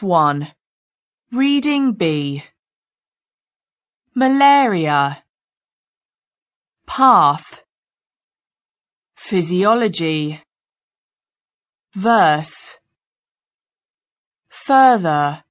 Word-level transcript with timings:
Unit 0.00 0.02
1 0.02 0.52
Reading 1.32 1.92
B. 1.92 2.44
Malaria. 4.14 5.24
Path. 6.86 7.64
Physiology. 9.16 10.40
Verse. 11.94 12.78
Further. 14.48 15.42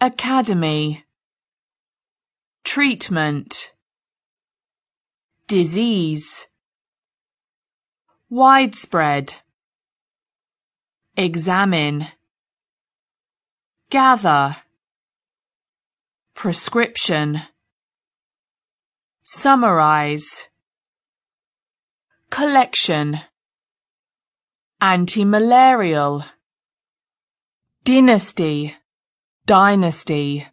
Academy. 0.00 1.04
Treatment. 2.62 3.74
Disease. 5.48 6.46
Widespread. 8.30 9.34
Examine 11.16 12.08
Gather. 13.88 14.56
Prescription. 16.34 17.42
Summarize. 19.22 20.48
Collection. 22.28 23.20
Anti-malarial. 24.80 26.24
Dynasty. 27.84 28.74
Dynasty. 29.46 30.48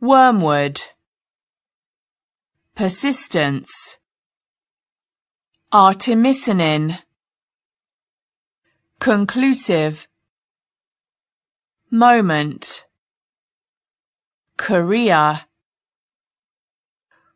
Wormwood. 0.00 0.80
Persistence. 2.76 3.98
Artemisinin. 5.72 7.00
Conclusive 9.00 10.06
Moment. 11.94 12.86
Career. 14.56 15.42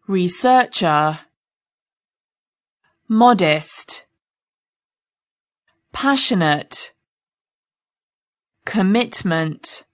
Researcher. 0.08 1.18
Modest. 3.06 4.06
Passionate. 5.92 6.94
Commitment. 8.64 9.84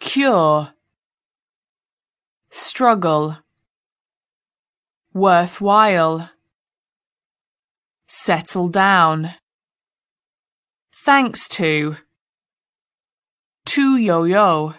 Cure. 0.00 0.72
Struggle. 2.48 3.36
Worthwhile. 5.12 6.30
Settle 8.06 8.68
down. 8.68 9.34
Thanks 10.90 11.48
to 11.50 11.98
Tu 13.78 13.96
Youyou 13.96 14.74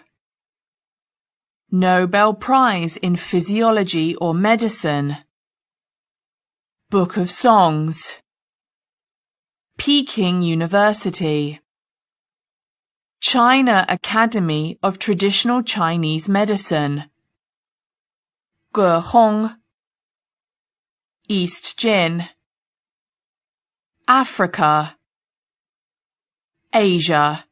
Nobel 1.70 2.34
Prize 2.34 2.98
in 2.98 3.16
Physiology 3.16 4.14
or 4.16 4.34
Medicine. 4.34 5.16
Book 6.90 7.16
of 7.16 7.30
Songs. 7.30 8.20
Peking 9.78 10.42
University. 10.42 11.60
China 13.22 13.86
Academy 13.88 14.78
of 14.82 14.98
Traditional 14.98 15.62
Chinese 15.62 16.28
Medicine. 16.28 17.04
Ge 18.76 19.00
Hong 19.00 19.56
East 21.26 21.78
Jin. 21.78 22.28
Africa. 24.06 24.98
Asia 26.74 27.46